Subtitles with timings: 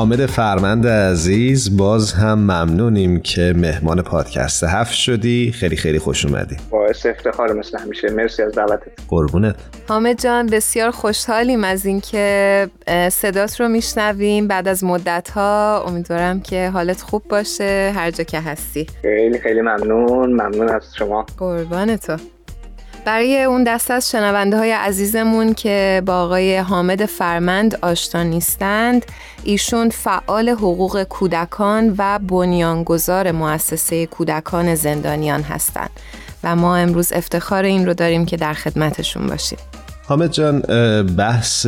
[0.00, 5.52] حامد فرمند عزیز باز هم ممنونیم که مهمان پادکست هفت شدی.
[5.52, 6.56] خیلی خیلی خوش اومدی.
[6.70, 8.10] باعث افتخار مثل همیشه.
[8.10, 8.82] مرسی از دعوتت.
[9.08, 9.56] قربونت.
[9.88, 12.68] حامد جان بسیار خوشحالیم از اینکه
[13.12, 14.48] صدات رو میشنویم.
[14.48, 17.92] بعد از مدت ها امیدوارم که حالت خوب باشه.
[17.94, 18.86] هر جا که هستی.
[19.02, 20.32] خیلی خیلی ممنون.
[20.32, 21.26] ممنون از شما.
[21.38, 22.16] قربان تو.
[23.04, 29.06] برای اون دست از شنونده های عزیزمون که با آقای حامد فرمند آشنا نیستند
[29.44, 35.90] ایشون فعال حقوق کودکان و بنیانگذار مؤسسه کودکان زندانیان هستند.
[36.44, 39.58] و ما امروز افتخار این رو داریم که در خدمتشون باشیم.
[40.08, 40.60] حامد جان
[41.02, 41.66] بحث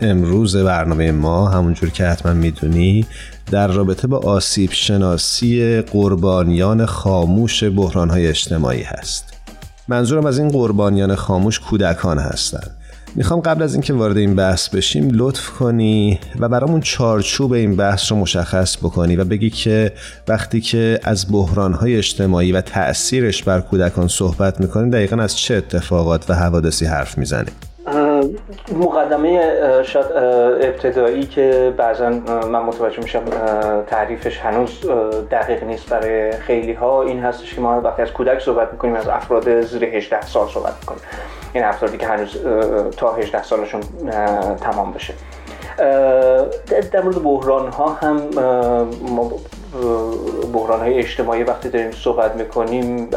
[0.00, 3.06] امروز برنامه ما همونجور که حتما می‌دونی
[3.50, 9.33] در رابطه با آسیب شناسی قربانیان خاموش بحرانهای اجتماعی هست.
[9.88, 12.70] منظورم از این قربانیان خاموش کودکان هستند
[13.14, 18.12] می‌خوام قبل از اینکه وارد این بحث بشیم لطف کنی و برامون چارچوب این بحث
[18.12, 19.92] رو مشخص بکنی و بگی که
[20.28, 26.30] وقتی که از بحرانهای اجتماعی و تأثیرش بر کودکان صحبت می‌کنیم دقیقا از چه اتفاقات
[26.30, 27.54] و حوادثی حرف می‌زنیم؟
[28.72, 30.06] مقدمه شاید
[30.62, 32.08] ابتدایی که بعضا
[32.48, 33.22] من متوجه میشم
[33.86, 34.90] تعریفش هنوز
[35.30, 39.08] دقیق نیست برای خیلی ها این هستش که ما وقتی از کودک صحبت می‌کنیم از
[39.08, 41.00] افراد زیر 18 سال صحبت می‌کنیم.
[41.52, 42.36] این افرادی که هنوز
[42.96, 43.80] تا 18 سالشون
[44.60, 45.14] تمام بشه.
[46.92, 48.16] در مورد بحران ها هم
[50.52, 53.10] بحران های اجتماعی وقتی داریم صحبت می‌کنیم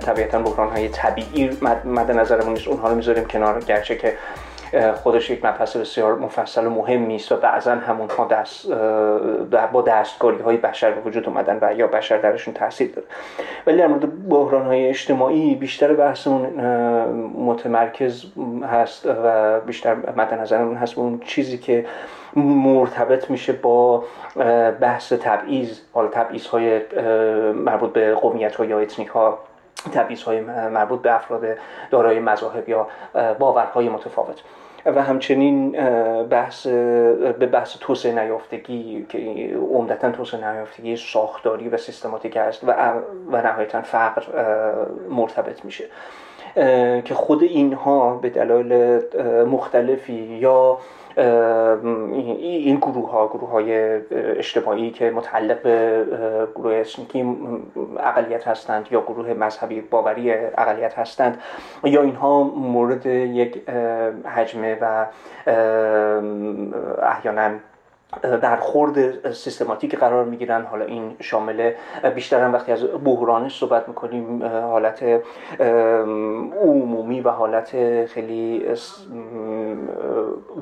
[0.00, 1.50] طبیعتا بحران های طبیعی
[1.84, 2.68] مد نظرمون نیست.
[2.68, 3.60] اونها رو می‌ذاریم کنار.
[3.60, 4.16] گرچه که
[5.02, 8.72] خودش یک مبحث بسیار مفصل و مهمی است و بعضا همونها دست
[9.72, 13.06] با دستکاری های بشر به وجود اومدن و یا بشر درشون تاثیر داره.
[13.66, 16.46] ولی در مورد بحران های اجتماعی بیشتر بحثمون
[17.34, 18.24] متمرکز
[18.72, 21.86] هست و بیشتر مد نظرمون هست به اون چیزی که
[22.36, 24.04] مرتبط میشه با
[24.80, 26.80] بحث تبعیض حالا تبعیض های
[27.52, 29.38] مربوط به قومیت ها یا اتنیک ها
[29.92, 31.44] تبعیض های مربوط به افراد
[31.90, 32.86] دارای مذاهب یا
[33.38, 34.42] باورهای متفاوت.
[34.86, 35.70] و همچنین
[36.22, 39.18] بحث به بحث توسعه نیافتگی که
[39.74, 42.72] عمدتا توسعه نیافتگی ساختاری و سیستماتیک است و
[43.32, 44.22] و نهایتا فقر
[45.10, 45.84] مرتبط میشه.
[47.04, 49.00] که خود اینها به دلایل
[49.44, 50.78] مختلفی یا
[51.18, 53.72] این گروه ها گروه های
[54.10, 56.04] اجتماعی که متعلق به
[56.54, 57.36] گروه اسنیکی
[57.98, 61.40] اقلیت هستند یا گروه مذهبی باوری اقلیت هستند
[61.84, 63.68] یا اینها مورد یک
[64.24, 65.06] حجمه و
[67.02, 67.50] احیانا
[68.42, 70.64] برخورد سیستماتیک قرار می‌گیرن.
[70.64, 71.72] حالا این شامل
[72.14, 75.04] بیشتر هم وقتی از بحرانش صحبت می‌کنیم حالت
[76.62, 77.70] عمومی و حالت
[78.06, 78.66] خیلی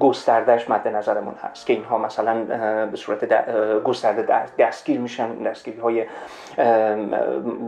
[0.01, 2.45] گستردهش مد نظرمون هست که اینها مثلا
[2.87, 3.51] به صورت
[3.83, 5.35] گسترده دستگیر میشن.
[5.35, 6.05] دستگیری های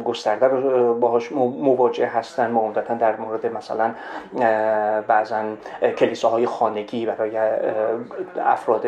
[0.05, 0.49] گسترده
[0.93, 2.51] باهاش مواجه هستن.
[2.51, 3.91] ما در مورد مثلا
[5.09, 5.43] بعضا
[5.97, 7.39] کلیساهای خانگی برای
[8.41, 8.87] افراد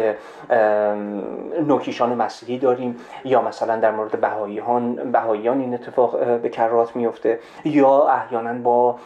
[1.67, 8.09] نوکیشان مسیحی داریم یا مثلا در مورد بهاییان بهاییان این اتفاق به کرات میفته یا
[8.09, 8.99] احیانا با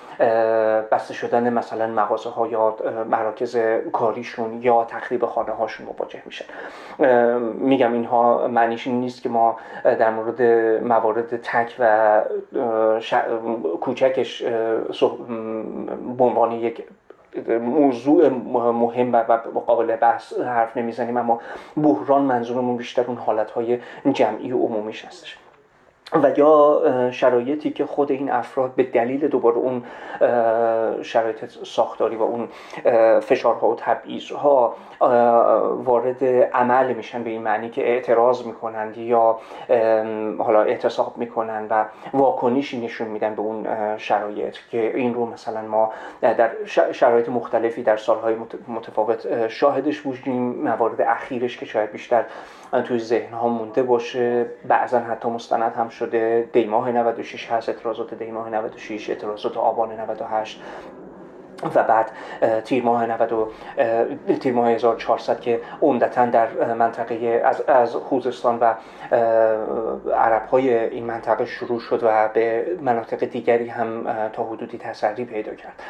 [0.91, 2.77] بسته شدن مثلا مغازه ها یا
[3.11, 3.57] مراکز
[3.93, 6.45] کاریشون یا تخریب خانه هاشون مواجه میشن.
[7.59, 10.43] میگم اینها معنیش این نیست که ما در مورد
[10.83, 12.23] موارد تک و
[13.81, 14.43] کوچکش
[16.19, 16.85] به عنوان یک
[17.61, 19.13] موضوع مهم
[19.55, 21.41] و قابل بحث حرف نمی‌زنیم اما
[21.77, 23.79] بحران منظورمون بیشتر اون حالتهای
[24.13, 25.39] جمعی و عمومیش هستش.
[26.23, 29.83] و یا شرایطی که خود این افراد به دلیل دوباره اون
[31.03, 32.49] شرایط ساختاری و اون
[33.21, 34.77] فشارها و تبعیضها
[35.85, 39.39] وارد عمل میشن به این معنی که اعتراض می‌کنند یا
[40.39, 41.85] حالا اعتصاب می‌کنند و
[42.15, 46.51] واکنشی نشون میدن به اون شرایط که این رو مثلا ما در
[46.93, 48.37] شرایط مختلفی در سالهای
[48.69, 52.25] متفاوت شاهدش بودیم موارد اخیرش که شاید بیشتر
[52.83, 54.47] توی ذهن ها مونده باشه.
[54.69, 56.49] بعضا حتی مستند هم شده.
[56.53, 60.63] دیماه 96 هست اعتراضات دیماه 96 اعتراضات آبان 98
[61.75, 62.11] و بعد
[62.65, 63.49] تیر ماه 90
[64.41, 68.75] تیر ماه 1400 که عمدتا در منطقه از, از خوزستان و
[70.15, 75.55] عرب های این منطقه شروع شد و به مناطق دیگری هم تا حدودی تسری پیدا
[75.55, 75.83] کرد.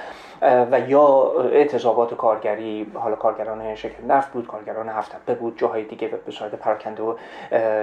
[0.42, 6.32] و یا اعتصابات کارگری حالا کارگران شرکت نفت بود کارگران هفت بود جاهای دیگه به
[6.32, 7.14] صورت پراکنده و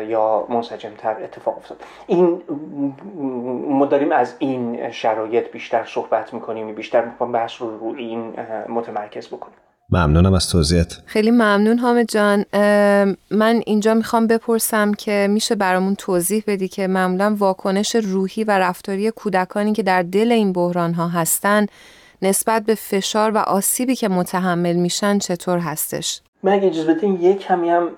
[0.03, 1.77] یا منسجمتر اتفاق افتاد.
[2.07, 2.41] این
[3.67, 8.33] ما داریم از این شرایط بیشتر صحبت می‌کنیم بیشتر می‌خوام بحث رو رو این
[8.69, 9.55] متمرکز بکنیم.
[9.93, 10.97] ممنونم از توضیحت.
[11.05, 12.45] خیلی ممنون حامد جان.
[13.31, 19.11] من اینجا می‌خوام بپرسم که میشه برامون توضیح بدی که معمولا واکنش روحی و رفتاری
[19.11, 21.65] کودکانی که در دل این بحران ها هستن
[22.21, 27.39] نسبت به فشار و آسیبی که متحمل میشن چطور هستش؟ من اگه اجازه بدین یک
[27.39, 27.89] کمی هم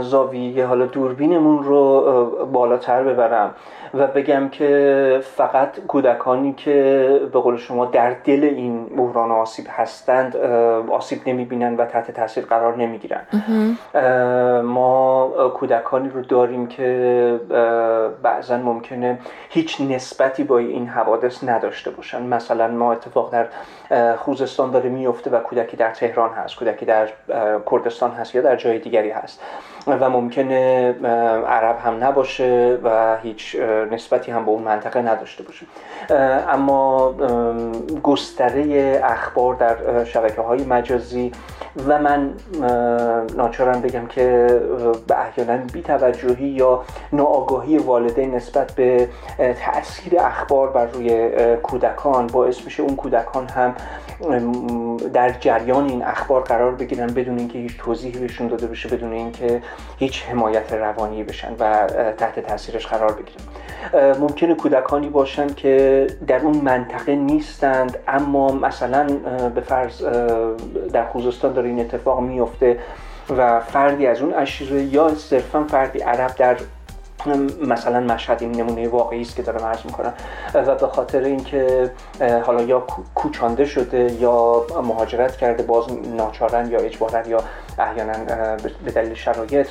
[0.00, 3.54] زاویه حالا دوربینمون رو بالاتر ببرم
[3.94, 10.36] و بگم که فقط کودکانی که به قول شما در دل این بحران آسیب هستند
[10.90, 13.22] آسیب نمی‌بینن و تحت تاثیر قرار نمی‌گیرن.
[14.64, 17.40] ما کودکانی رو داریم که
[18.22, 19.18] بعضا ممکنه
[19.48, 22.22] هیچ نسبتی با این حوادث نداشته باشن.
[22.22, 23.46] مثلا ما اتفاق در
[24.16, 27.08] خوزستان داره میفته و کودکی در تهران هست کودکی در
[27.70, 29.42] کردستان هست یا در جای دیگری هست.
[29.86, 30.88] و ممکنه
[31.46, 33.56] عرب هم نباشه و هیچ
[33.90, 35.66] نسبتی هم به اون منطقه نداشته باشه.
[36.48, 37.14] اما
[38.02, 41.32] گستره اخبار در شبکه های مجازی
[41.88, 42.34] و من
[43.36, 44.46] ناچارم بگم که
[45.06, 49.08] به احیانا بیتوجهی یا ناآگاهی والدین نسبت به
[49.38, 51.30] تاثیر اخبار بر روی
[51.62, 53.74] کودکان باعث میشه اون کودکان هم
[55.12, 59.62] در جریان این اخبار قرار بگیرن بدون اینکه هیچ توضیحی بهشون داده بشه بدون اینکه
[59.98, 61.86] هیچ حمایت روانی بشن و
[62.18, 64.16] تحت تاثیرش قرار بگیرن.
[64.20, 69.06] ممکنه کودکانی باشن که در اون منطقه نیستند اما مثلا
[69.54, 70.02] به فرض
[70.92, 72.78] در خوزستان داره این اتفاق میفته
[73.36, 76.56] و فردی از اون اشیره یا صرفا فردی عرب در
[77.66, 80.12] مثلا مشهد این نمونه واقعی است که دارم عرض می‌کنم.
[80.54, 81.90] و به خاطر اینکه
[82.46, 82.84] حالا یا
[83.14, 85.84] کوچانده شده یا مهاجرت کرده باز
[86.16, 87.40] ناچارن یا اجبارن یا
[87.78, 88.12] احیانا
[88.84, 89.68] به دلیل شرایط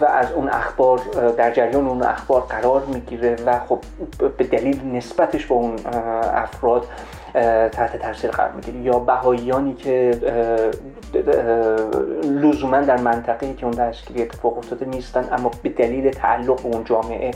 [0.00, 0.98] و از اون اخبار
[1.36, 3.78] در جریان اون اخبار قرار می‌گیره و خب
[4.38, 5.76] به دلیل نسبتش با اون
[6.34, 6.86] افراد
[7.72, 10.10] تحت تاثیر قرار می‌گیره یا بهاییانی که
[12.24, 17.30] لزوما در منطقه‌ای که اون دستگیری اتفاق افتاده نیستن اما به دلیل تعلق اون جامعه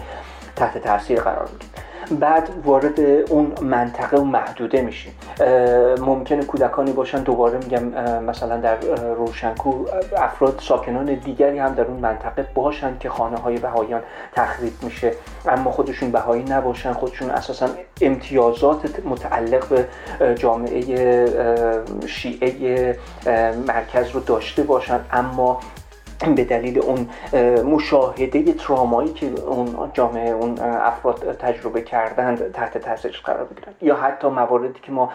[0.57, 1.88] تحت تاثیر قرار می‌گیره.
[2.11, 3.01] بعد وارد
[3.31, 5.13] اون منطقه و محدوده میشیم.
[6.01, 7.85] ممکنه کودکانی باشن دوباره میگم
[8.23, 8.77] مثلا در
[9.15, 9.85] روشنکو
[10.17, 14.03] افراد ساکنان دیگری هم در اون منطقه باشن که خانه های بهاییان
[14.33, 15.13] تخریب میشه.
[15.49, 17.69] اما خودشون بهایی نباشن خودشون اساسا
[18.01, 19.87] امتیازات متعلق به
[20.35, 21.27] جامعه
[22.07, 22.99] شیعه
[23.67, 25.01] مرکز رو داشته باشن.
[25.13, 25.61] اما
[26.37, 27.09] به دلیل اون
[27.63, 34.29] مشاهده ترامایی که اون جامعه اون افراد تجربه کردند تحت تاثیرش قرار بگیرن یا حتی
[34.29, 35.13] مواردی که ما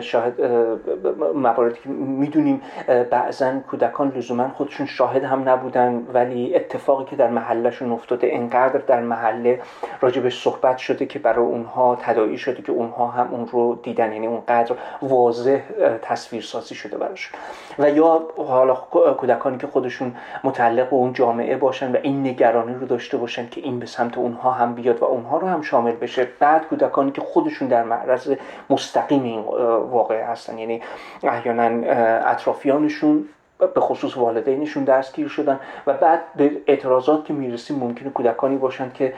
[0.00, 0.40] شاهد
[1.34, 2.62] مواردی که می‌دونیم
[3.10, 9.00] بعضا کودکان لزوما خودشون شاهد هم نبودن ولی اتفاقی که در محلشون افتاده انقدر در
[9.00, 9.60] محله
[10.00, 14.26] راجبش صحبت شده که برای اونها تداعی شده که اونها هم اون رو دیدن یعنی
[14.26, 15.60] اونقدر واضح
[16.02, 17.38] تصویر سازی شده براشون.
[17.78, 18.74] و یا حالا
[19.18, 23.60] کودکانی که خودشون متعلق به اون جامعه باشن و این نگرانی رو داشته باشن که
[23.60, 26.28] این به سمت اونها هم بیاد و اونها رو هم شامل بشه.
[26.38, 28.34] بعد کودکانی که خودشون در معرض
[28.70, 29.40] مستقیم این
[29.90, 30.58] واقعه هستن.
[30.58, 30.82] یعنی
[31.22, 31.62] احیانا
[32.30, 38.90] اطرافیانشون به خصوص والدینشون دستگیر شدن و بعد به اعتراضات که می‌رسیم ممکنه کودکانی باشن
[38.94, 39.14] که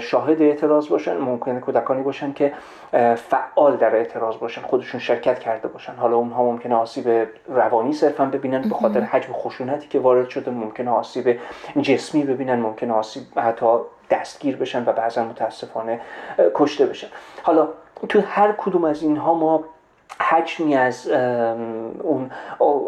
[0.00, 2.52] شاهد اعتراض باشن ممکنه کودکانی باشن که
[3.16, 5.94] فعال در اعتراض باشن خودشون شرکت کرده باشن.
[5.94, 10.90] حالا اونها ممکنه آسیب روانی صرفا ببینن به خاطر حجم خشونتی که وارد شده ممکنه
[10.90, 11.38] آسیب
[11.80, 13.66] جسمی ببینن ممکنه آسیب حتی
[14.10, 16.00] دستگیر بشن و بعضا متاسفانه
[16.54, 17.08] کشته بشن.
[17.42, 17.68] حالا
[18.08, 19.64] تو هر کدوم از اینها ما
[20.20, 22.30] حجمی از اون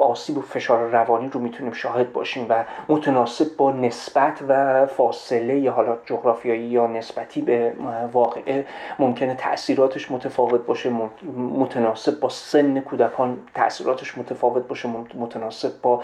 [0.01, 5.73] آسیب و فشار روانی رو می‌تونیم شاهد باشیم و متناسب با نسبت و فاصله یا
[5.73, 7.73] حالا جغرافیایی یا نسبتی به
[8.13, 8.67] واقعه
[8.99, 10.93] ممکنه تاثیراتش متفاوت باشه
[11.37, 16.03] متناسب با سن کودکان تاثیراتش متفاوت باشه متناسب با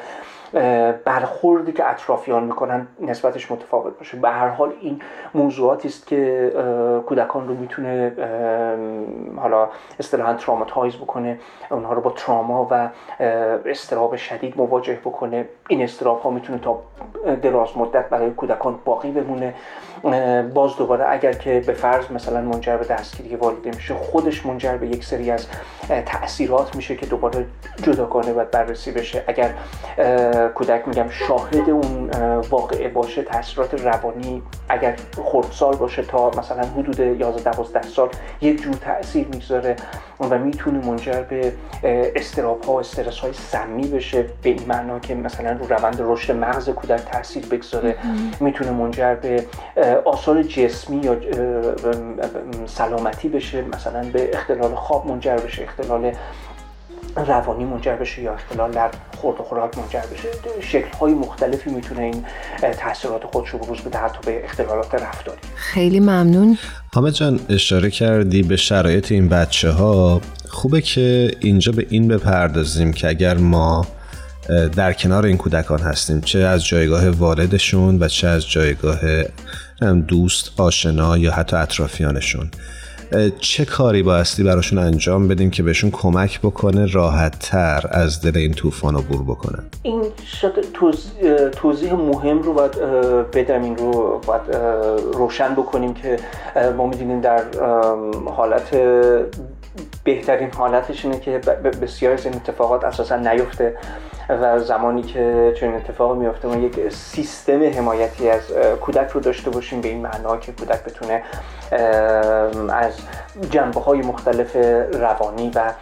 [1.04, 4.16] برخوردی که اطرافیان می‌کنن نسبتش متفاوت باشه.
[4.16, 5.02] به هر حال این
[5.34, 6.52] موضوعاتی است که
[7.06, 8.12] کودکان رو می‌تونه
[9.36, 11.09] حالا اصطلاحا تراماتایز بکنه.
[11.70, 12.90] اونها رو با تراما و
[13.66, 15.48] استراب شدید مواجه بکنه.
[15.68, 16.82] این استراب ها می‌تونه تا
[17.42, 19.54] دراز مدت برای کودکان باقی بمونه.
[20.54, 24.86] باز دوباره اگر که به فرض مثلا منجر به دستگیری والدین میشه خودش منجر به
[24.86, 25.46] یک سری از
[26.06, 27.46] تاثیرات میشه که دوباره
[27.82, 29.24] جداگانه باید بررسی بشه.
[29.26, 29.50] اگر
[30.54, 32.10] کودک میگم شاهد اون
[32.50, 38.08] واقعه باشه تاثیرات روانی اگر خردسال باشه تا مثلا حدود 11 12 سال
[38.40, 39.76] یک جور تاثیر می‌گذاره
[40.20, 41.52] و می‌تونه منجر به
[42.16, 44.22] استراب ها و استرس های سمی بشه.
[44.22, 47.96] به این معنا که مثلا رو روند رشد مغز کودک تاثیر بگذاره.
[48.40, 49.44] می‌تونه منجر به
[50.04, 51.16] آثار جسمی یا
[52.66, 56.12] سلامتی بشه مثلا به اختلال خواب منجر بشه اختلال
[57.16, 60.28] روانی منجر بشه یا اختلال در خورد و خوراک منجر بشه
[60.60, 62.24] شکل های مختلفی می‌تونه این
[62.78, 65.38] تاثیرات خودش رو بروز بده حتی به اختلالات رفتاری.
[65.54, 66.58] خیلی ممنون.
[66.94, 72.92] حامد جان اشاره کردی به شرایط این بچه ها خوبه که اینجا به این بپردازیم
[72.92, 73.86] که اگر ما
[74.76, 78.98] در کنار این کودکان هستیم چه از جایگاه والدشون و چه از جایگاه
[80.08, 82.50] دوست آشنا یا حتی اطرافیانشون.
[83.40, 88.54] چه کاری بایستی براشون انجام بدیم که بهشون کمک بکنه راحت تر از دل این
[88.54, 90.02] طوفان عبور بکنن؟ این
[91.52, 92.72] توضیح مهم رو باید
[93.30, 94.42] بدم این رو باید
[95.14, 96.16] روشن بکنیم که
[96.76, 97.42] ما می‌دونیم در
[98.36, 98.76] حالت
[100.04, 101.38] بهترین حالتش اینه که
[101.82, 103.76] بسیار از این اتفاقات اساسا نیفته.
[104.36, 108.40] و زمانی که چنین اتفاق میفته ما یک سیستم حمایتی از
[108.80, 111.22] کودک رو داشته باشیم به این معنا که کودک بتونه
[112.68, 112.92] از
[113.50, 114.56] جنبه های مختلف
[114.92, 115.72] روانی و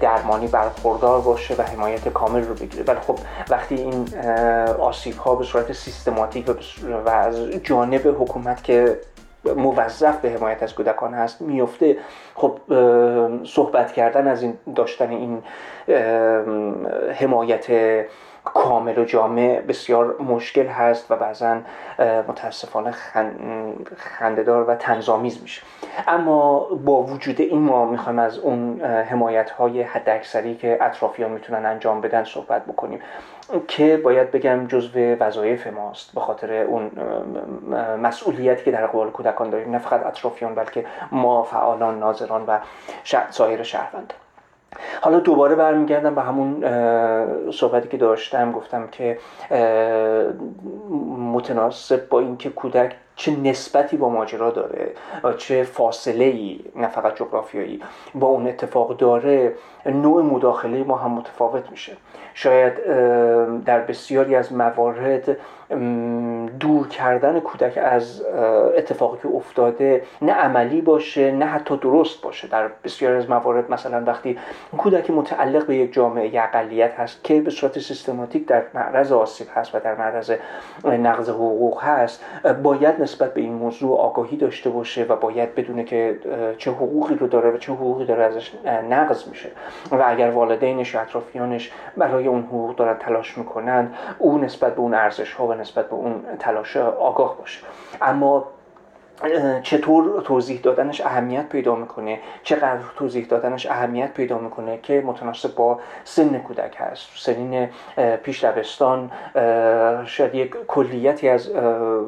[0.00, 2.84] درمانی برخوردار باشه و حمایت کامل رو بگیره.
[2.84, 3.18] ولی خب
[3.50, 4.08] وقتی این
[4.78, 6.48] آسیب ها به صورت سیستماتیک
[7.06, 8.98] و از جانب حکومت که
[9.56, 11.96] موظف به حمایت از کودکان هست میفته.
[12.34, 12.58] خب
[13.44, 15.42] صحبت کردن از این داشتن این
[17.14, 17.66] حمایت
[18.44, 21.56] کامل و جامع بسیار مشکل هست و بعضا
[22.28, 22.90] متاسفانه
[23.96, 25.62] خندهدار و تنظامیز میشه.
[26.08, 31.66] اما با وجود این ما می‌خوایم از اون حمایت های حد اکثری که اطرافیان می‌تونن
[31.66, 33.00] انجام بدن صحبت بکنیم
[33.68, 36.90] که باید بگم جزو وظایف ماست به خاطر اون
[38.02, 39.70] مسئولیتی که در قبال کودکان داریم.
[39.70, 42.58] نه فقط اطرافیان بلکه ما فعالان ناظران و
[43.30, 44.18] سایر شهروندان.
[45.00, 46.64] حالا دوباره برمیگردم به همون
[47.50, 49.18] صحبتی که داشتم گفتم که
[51.34, 54.92] متناسب با اینکه کودک چه نسبتی با ماجرا داره
[55.38, 57.80] چه فاصله ای نه فقط جغرافیایی
[58.14, 59.54] با اون اتفاق داره
[59.86, 61.96] نوع مداخله ما هم متفاوت میشه.
[62.34, 62.74] شاید
[63.64, 65.36] در بسیاری از موارد
[66.46, 68.22] دور کردن کودک از
[68.76, 72.48] اتفاقی که افتاده نه عملی باشه نه حتی درست باشه.
[72.48, 74.38] در بسیاری از موارد مثلا وقتی
[74.78, 79.74] کودکی متعلق به یک جامعه اقلیت هست که به صورت سیستماتیک در معرض آسیب هست
[79.74, 80.32] و در معرض
[80.84, 82.24] نقض حقوق هست
[82.62, 86.18] باید نسبت به این موضوع آگاهی داشته باشه و باید بدونه که
[86.58, 88.52] چه حقوقی رو داره و چه حقوقی داره ازش
[88.90, 89.50] نقض میشه.
[89.90, 94.94] و اگر والدینش و اطرافیانش برای اون حقوق دارن تلاش می‌کنن او نسبت به اون
[94.94, 97.60] ارزش ها و نسبت به اون تلاش آگاه باشه.
[98.02, 98.44] اما
[99.62, 105.80] چطور توضیح دادنش اهمیت پیدا می‌کنه؟ چقدر توضیح دادنش اهمیت پیدا می‌کنه که متناسب با
[106.04, 107.68] سن کودک هست؟ سنین
[108.22, 109.10] پیش دبستان
[110.06, 111.50] شاید یک کلیتی از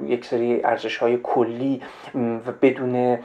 [0.03, 1.83] یک سری ارزش های کلی
[2.15, 3.19] و بدون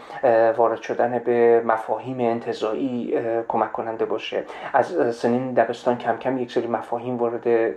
[0.57, 3.13] وارد شدن به مفاهیم انتظایی
[3.47, 4.43] کمک کننده باشه.
[4.73, 7.73] از سنین دبستان کم کم یک سری مفاهیم وارد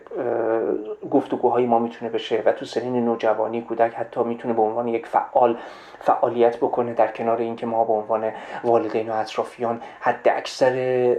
[1.10, 5.56] گفتگوهای ما می‌تونه بشه و تو سنین نوجوانی کودک حتی می‌تونه به عنوان یک فعال
[6.04, 8.32] فعالیت بکنه در کنار اینکه ما به عنوان
[8.64, 11.16] والدین و اطرافیان حد اکثر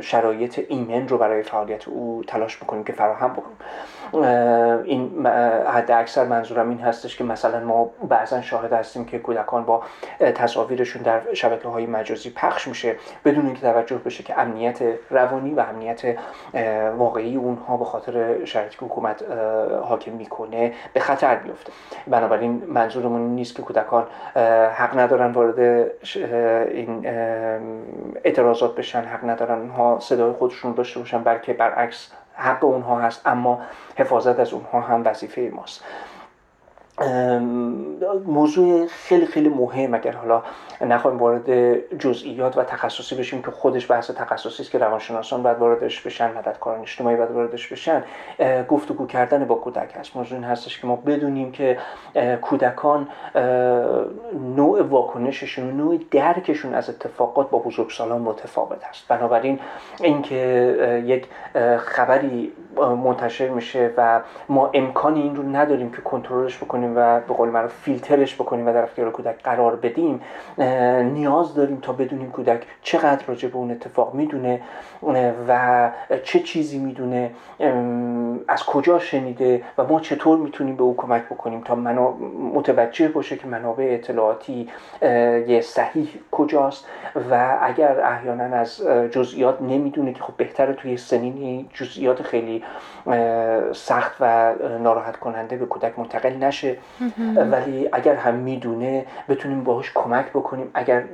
[0.00, 3.56] شرایط ایمن رو برای فعالیت او تلاش بکنیم که فراهم بکنیم.
[4.84, 5.26] این
[5.66, 9.82] حد اکثر منظورم این هستش که مثلا ما بعضا شاهد هستیم که کودکان با
[10.20, 15.60] تصاویرشون در شبکه های مجازی پخش میشه بدون اینکه توجه بشه که امنیت روانی و
[15.60, 16.16] امنیت
[16.96, 19.22] واقعی اونها به خاطر شرایطی که حکومت
[19.84, 21.72] حاکم می‌کنه به خطر میفته
[22.06, 23.91] بنابراین منظورمون نیست که کودکان
[24.74, 25.58] حق ندارن وارد
[26.68, 27.06] این
[28.24, 33.60] اعتراضات بشن حق ندارن اونها صدای خودشون داشته باشن بلکه برعکس حق اونها هست اما
[33.96, 35.84] حفاظت از اونها هم وظیفه ماست.
[38.26, 40.42] موضوع خیلی خیلی مهم اگر حالا
[40.80, 41.48] نخواهیم وارد
[41.98, 46.80] جزئیات و تخصصی بشیم که خودش بحث تخصصی است که روانشناسان باید واردش بشن مددکاران
[46.80, 48.04] اجتماعی باید واردش بشن
[48.68, 51.78] گفتگو کردن با کودک هست موضوع این هستش که ما بدونیم که
[52.42, 53.08] کودکان
[54.56, 59.58] نوع واکنششون و نوع درکشون از اتفاقات با بزرگسالان متفاوت هست بنابراین
[60.00, 61.26] اینکه یک
[61.78, 62.52] خبری
[62.88, 67.66] منتشر میشه و ما امکان این رو نداریم که کنترلش بکنیم و به قول من
[67.66, 70.20] فیلترش بکنیم و در اختیار کودک قرار بدیم.
[71.12, 74.60] نیاز داریم تا بدونیم کودک چقدر راجع به اون اتفاق می‌دونه
[75.48, 75.90] و
[76.24, 77.30] چه چیزی می‌دونه
[78.48, 82.10] از کجا شنیده و ما چطور می‌تونیم به او کمک بکنیم تا منا...
[82.54, 84.68] متوجه باشه که منابع اطلاعاتی
[85.46, 86.86] یه صحیح کجاست
[87.30, 92.64] و اگر احیانا از جزئیات نمی‌دونه که خب بهتره توی سنینی جزئیات خیلی
[93.72, 96.76] سخت و ناراحت کننده به کودک منتقل نشه.
[97.36, 100.70] ولی اگر هم می‌دونه بتونیم باهاش کمک بکنیم.
[100.74, 101.04] اگر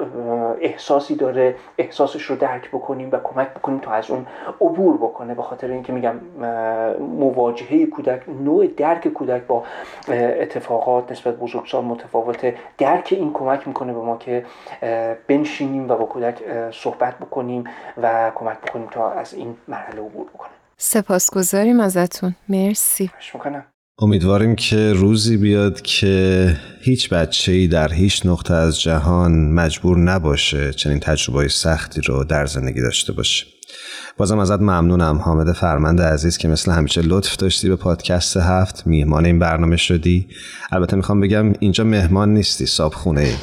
[0.61, 4.27] احساسی داره احساسش رو درک بکنیم و کمک بکنیم تا از اون
[4.61, 5.35] عبور بکنه.
[5.35, 6.15] به خاطر اینکه میگم
[6.99, 9.63] مواجهه کودک نوع درک کودک با
[10.09, 12.55] اتفاقات نسبت بزرگسال متفاوته.
[12.79, 14.45] درک این کمک می‌کنه به ما که
[15.27, 17.65] بنشینیم و با کودک صحبت بکنیم
[18.03, 20.51] و کمک بکنیم تا از این مرحله عبور بکنه.
[20.81, 22.35] سپاسگزاریم ازتون.
[22.49, 23.11] مرسی.
[23.35, 23.65] می‌کنم.
[24.01, 30.73] امیدواریم که روزی بیاد که هیچ بچه ای در هیچ نقطه از جهان مجبور نباشه
[30.73, 33.47] چنین تجربه سختی رو در زندگی داشته باشه.
[34.17, 38.87] بازم ازت ممنونم حامد فرمند عزیز که مثل همیشه لطف داشتی به پادکست هفت.
[38.87, 40.29] میهمان این برنامه شدی.
[40.73, 43.35] البته می‌خوام بگم اینجا مهمان نیستی صاحب خونه ای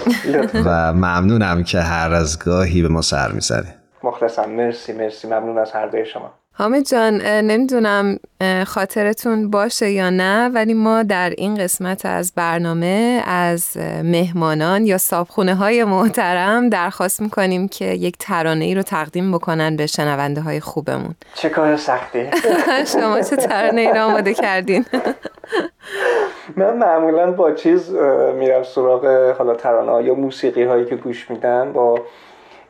[0.66, 3.70] و ممنونم که هر از گاهی به ما سر می‌زنی.
[4.04, 4.50] مخلصم.
[4.50, 5.28] مرسی مرسی.
[5.28, 6.34] ممنون از هر دوی شما.
[6.58, 8.20] حامد جان نمی‌دونم
[8.68, 15.56] خاطرتون باشه یا نه ولی ما در این قسمت از برنامه از مهمانان یا صابخونه
[15.56, 21.16] های محترم درخواست می‌کنیم که یک ترانه ای رو تقدیم بکنن به شنونده های خوبمون.
[21.34, 22.30] چه کار سختی.
[22.94, 24.86] شما چه ترانه ای رو آماده کردین؟
[26.58, 27.92] من معمولا با چیز
[28.36, 29.06] میرم سراغ
[29.38, 32.00] حالا ترانه یا موسیقی هایی که گوش میدم با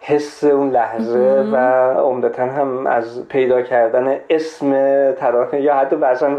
[0.07, 1.55] حس اون لحظه و
[1.99, 4.71] عمدتا هم از پیدا کردن اسم
[5.11, 6.29] ترانه یا حتی بعضا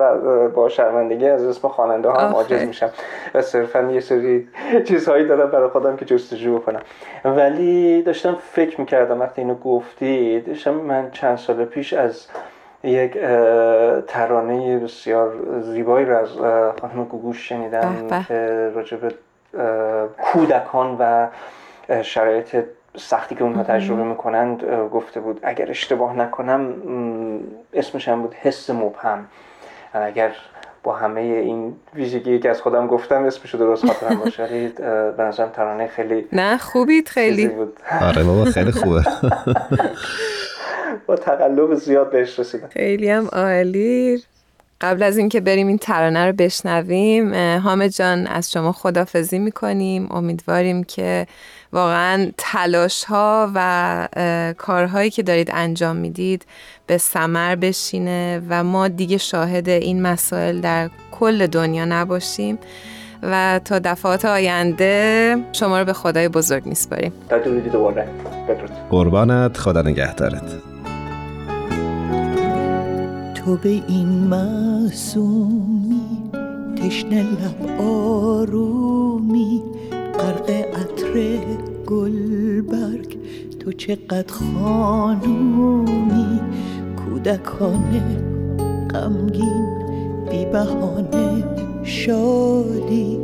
[0.54, 2.90] با شرمندگی از اسم خواننده ها هم عاجز میشم.
[3.34, 4.48] و صرفا یه سری
[4.84, 6.80] چیزهایی دارم برای خودم که جستجو بکنم.
[7.24, 12.26] ولی داشتم فکر می‌کردم وقتی اینو گفتی داشتم من چند سال پیش از
[12.84, 13.12] یک
[14.06, 16.28] ترانه بسیار زیبایی رو از
[16.80, 18.98] خانم گوگوش شنیدم که راجب
[20.22, 21.28] کودکان و
[22.02, 22.56] شرایط
[22.96, 26.74] سختی که اونها تجربه می‌کنند گفته بود اگر اشتباه نکنم
[27.72, 29.26] اسمش هم بود حس مبهم.
[29.92, 30.32] اگر
[30.82, 34.68] با همه این ویژگی که از خودم گفتم اسمشو درست خاطرم باشه ولی
[35.16, 37.48] به نظرم ترانه خیلی نه خوبید خیلی.
[37.48, 37.76] بود.
[38.00, 39.02] آره بابا خیلی خوبه.
[41.06, 42.68] با تقلب زیاد بهش رسیدم.
[42.68, 44.22] خیلی هم عالی.
[44.80, 50.08] قبل از اینکه بریم این ترانه رو بشنویم حامد جان از شما خدافزی می‌کنیم.
[50.10, 51.26] امیدواریم که
[51.72, 54.08] واقعا تلاش ها و
[54.58, 56.46] کارهایی که دارید انجام می‌دید
[56.86, 62.58] به سمر بشینه و ما دیگه شاهد این مسائل در کل دنیا نباشیم
[63.22, 67.12] و تا دفعات آینده شما رو به خدای بزرگ میسپاریم.
[67.28, 68.08] تا دوباره.
[68.90, 70.42] قربانت خدا نگهدارت.
[73.46, 76.00] تو به این معصومی
[76.76, 79.62] تشنه لب آرومی
[80.18, 81.38] غرق عطر
[81.86, 83.18] گلبرگ.
[83.60, 86.40] تو چقدر خانومی
[86.96, 88.02] کودکانه
[88.90, 89.66] غمگین
[90.30, 91.44] بی بهانه
[91.84, 93.18] شادی.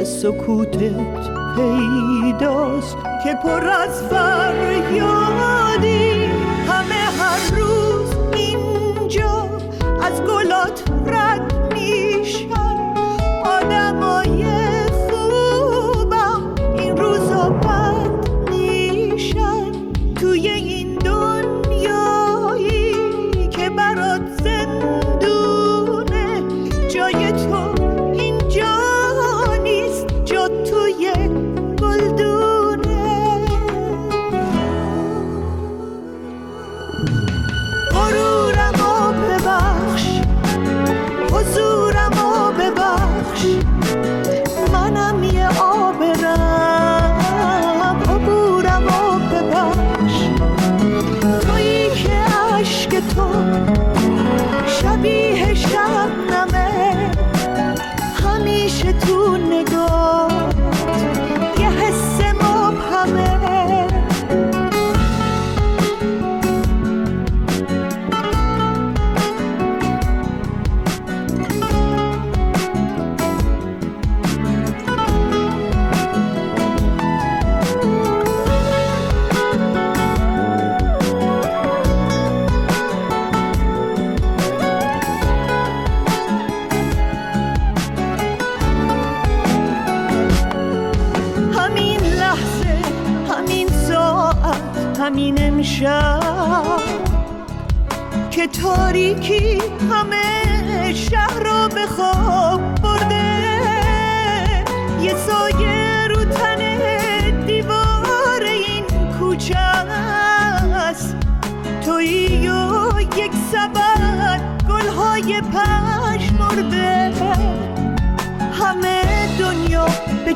[0.00, 4.92] از سکوتت پیداست که پر از فریادی.
[6.68, 9.47] همه هر روز اینجا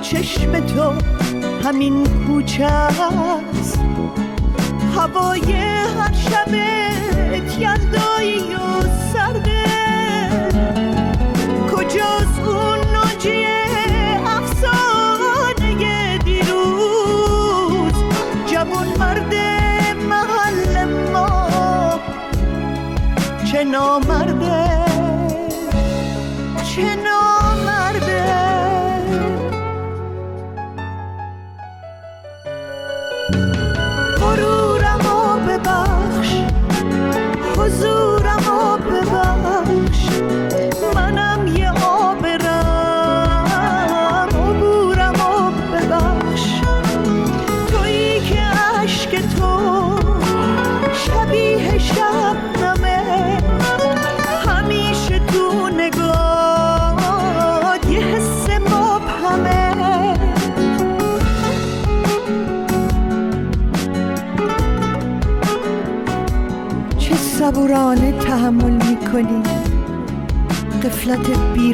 [0.02, 0.92] چشم تو
[1.64, 3.80] همین کوچه است.
[4.96, 6.54] هوای هر شب
[7.58, 9.64] یلدایی و سرده
[11.72, 13.46] کجاست اون ناجی
[14.26, 17.92] افسانه دیروز؟
[18.46, 19.34] جوان مرد
[20.08, 21.48] محل ما.
[23.52, 24.31] چه نامرده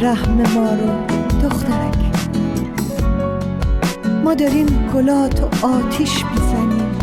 [0.09, 0.89] بیرحم ما رو
[1.43, 1.95] دخترک.
[4.25, 6.99] ما داریم گلات و آتیش می‌زنیم.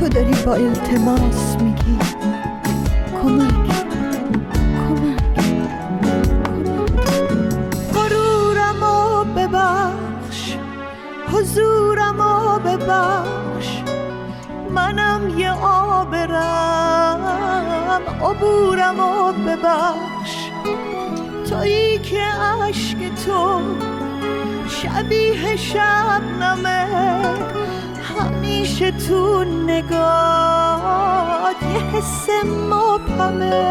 [0.00, 1.98] تو داری با التماس میگی.
[3.22, 3.70] کمک
[4.74, 5.20] کمک
[9.36, 10.56] ببخش
[11.32, 13.82] حضورم و ببخش.
[14.74, 17.20] منم یه آبرم
[18.22, 20.39] عبورم و ببخش.
[21.50, 22.22] تویی که
[22.68, 23.60] عشق تو
[24.68, 26.86] شبیه شبنمه.
[28.02, 32.28] همیشه تو نگاه یه حس
[32.70, 33.70] مبهمه.